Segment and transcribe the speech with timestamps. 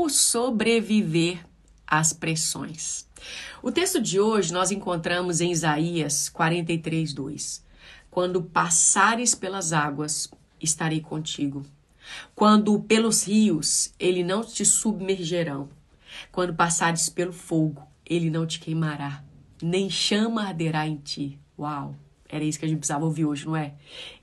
[0.00, 1.44] Como sobreviver
[1.86, 3.06] às pressões.
[3.62, 7.62] O texto de hoje nós encontramos em Isaías 43, 2.
[8.10, 11.66] Quando passares pelas águas, estarei contigo.
[12.34, 15.68] Quando pelos rios, ele não te submergerão.
[16.32, 19.22] Quando passares pelo fogo, ele não te queimará,
[19.60, 21.38] nem chama arderá em ti.
[21.58, 21.94] Uau!
[22.30, 23.74] Era isso que a gente precisava ouvir hoje, não é?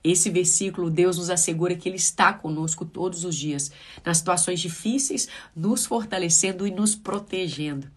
[0.03, 3.71] Esse versículo, Deus nos assegura que Ele está conosco todos os dias,
[4.05, 7.89] nas situações difíceis, nos fortalecendo e nos protegendo.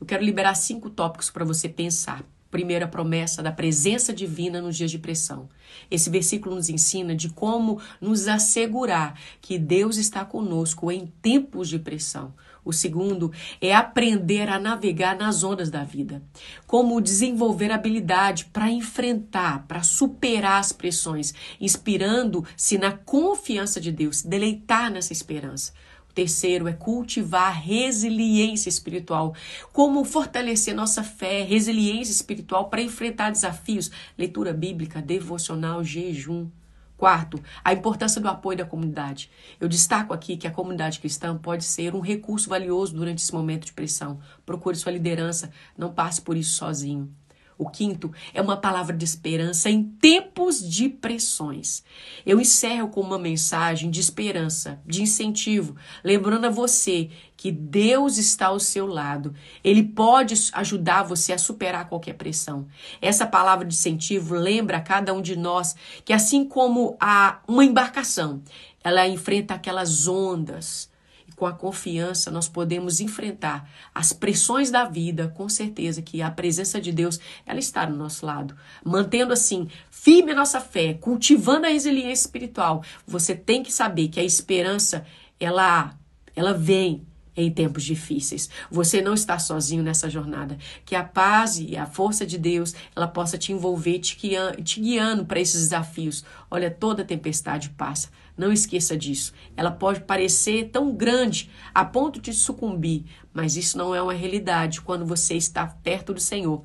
[0.00, 2.24] Eu quero liberar cinco tópicos para você pensar.
[2.52, 5.48] Primeira promessa da presença divina nos dias de pressão.
[5.90, 11.78] Esse versículo nos ensina de como nos assegurar que Deus está conosco em tempos de
[11.78, 12.34] pressão.
[12.62, 16.22] O segundo é aprender a navegar nas ondas da vida.
[16.66, 24.90] Como desenvolver habilidade para enfrentar, para superar as pressões, inspirando-se na confiança de Deus, deleitar
[24.90, 25.72] nessa esperança.
[26.14, 29.34] Terceiro é cultivar resiliência espiritual.
[29.72, 36.48] Como fortalecer nossa fé, resiliência espiritual para enfrentar desafios, leitura bíblica, devocional, jejum.
[36.96, 39.28] Quarto, a importância do apoio da comunidade.
[39.58, 43.64] Eu destaco aqui que a comunidade cristã pode ser um recurso valioso durante esse momento
[43.64, 44.20] de pressão.
[44.46, 47.12] Procure sua liderança, não passe por isso sozinho.
[47.56, 51.82] O quinto é uma palavra de esperança em tempos de pressões.
[52.24, 58.46] Eu encerro com uma mensagem de esperança, de incentivo, lembrando a você que Deus está
[58.46, 59.34] ao seu lado.
[59.64, 62.68] Ele pode ajudar você a superar qualquer pressão.
[63.00, 67.64] Essa palavra de incentivo lembra a cada um de nós que assim como a uma
[67.64, 68.42] embarcação,
[68.84, 70.91] ela enfrenta aquelas ondas,
[71.32, 76.80] com a confiança, nós podemos enfrentar as pressões da vida, com certeza que a presença
[76.80, 78.56] de Deus, ela está no nosso lado.
[78.84, 82.82] Mantendo assim, firme a nossa fé, cultivando a resiliência espiritual.
[83.06, 85.04] Você tem que saber que a esperança,
[85.38, 85.94] ela,
[86.34, 88.48] ela vem em tempos difíceis.
[88.70, 90.58] Você não está sozinho nessa jornada.
[90.84, 94.80] Que a paz e a força de Deus, ela possa te envolver, te guiando, te
[94.80, 96.24] guiando para esses desafios.
[96.50, 98.10] Olha, toda tempestade passa.
[98.36, 99.32] Não esqueça disso.
[99.56, 104.80] Ela pode parecer tão grande a ponto de sucumbir, mas isso não é uma realidade
[104.80, 106.64] quando você está perto do Senhor.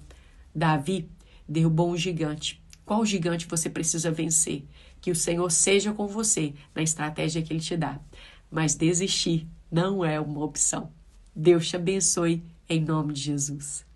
[0.54, 1.10] Davi
[1.48, 2.62] derrubou um gigante.
[2.86, 4.66] Qual gigante você precisa vencer?
[5.02, 8.00] Que o Senhor seja com você na estratégia que ele te dá.
[8.50, 10.92] Mas desistir não é uma opção.
[11.36, 13.87] Deus te abençoe em nome de Jesus.